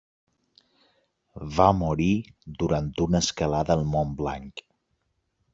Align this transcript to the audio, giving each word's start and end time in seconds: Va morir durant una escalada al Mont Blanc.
Va 1.59 1.67
morir 1.83 2.09
durant 2.63 2.91
una 3.07 3.23
escalada 3.27 3.79
al 3.79 3.87
Mont 3.93 4.19
Blanc. 4.23 4.69